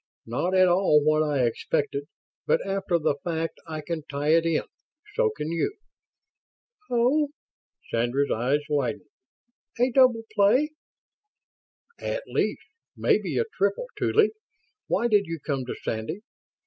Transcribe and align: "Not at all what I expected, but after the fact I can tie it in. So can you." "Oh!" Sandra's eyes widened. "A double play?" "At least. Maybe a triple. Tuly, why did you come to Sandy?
"Not 0.25 0.55
at 0.55 0.67
all 0.67 1.03
what 1.05 1.21
I 1.21 1.45
expected, 1.45 2.07
but 2.47 2.59
after 2.65 2.97
the 2.97 3.17
fact 3.23 3.59
I 3.67 3.81
can 3.81 4.01
tie 4.09 4.29
it 4.29 4.47
in. 4.47 4.63
So 5.13 5.29
can 5.29 5.51
you." 5.51 5.75
"Oh!" 6.89 7.27
Sandra's 7.91 8.31
eyes 8.31 8.61
widened. 8.67 9.05
"A 9.79 9.91
double 9.91 10.23
play?" 10.33 10.71
"At 11.99 12.23
least. 12.25 12.65
Maybe 12.97 13.37
a 13.37 13.43
triple. 13.55 13.85
Tuly, 13.95 14.31
why 14.87 15.07
did 15.07 15.27
you 15.27 15.39
come 15.39 15.65
to 15.67 15.75
Sandy? 15.83 16.21